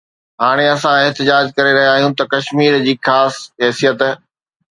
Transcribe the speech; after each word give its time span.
هاڻي 0.43 0.65
اسان 0.75 0.95
احتجاج 1.07 1.45
ڪري 1.57 1.73
رهيا 1.77 1.91
آهيون 1.97 2.15
ته 2.21 2.25
ڪشمير 2.33 2.79
جي 2.87 2.95
خاص 3.09 3.33
حيثيت 3.65 4.01